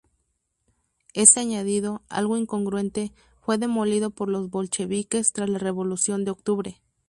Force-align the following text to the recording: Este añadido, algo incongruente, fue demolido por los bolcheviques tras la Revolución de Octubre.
Este 1.13 1.41
añadido, 1.41 2.01
algo 2.09 2.35
incongruente, 2.35 3.11
fue 3.39 3.59
demolido 3.59 4.09
por 4.09 4.29
los 4.29 4.49
bolcheviques 4.49 5.31
tras 5.31 5.47
la 5.47 5.59
Revolución 5.59 6.25
de 6.25 6.31
Octubre. 6.31 6.81